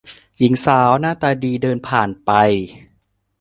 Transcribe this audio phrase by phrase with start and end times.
[0.39, 2.31] หญิงสาวหน้าตาดีเดินผ่านไป